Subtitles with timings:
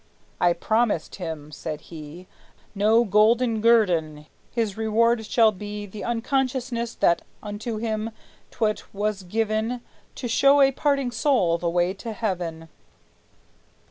[0.39, 2.25] "I promise him," said he,
[2.73, 8.09] "No golden guerdon; his reward shall be The consciousness that unto him
[8.49, 9.81] 't was given
[10.15, 12.67] To show a parting soul the way to heaven!"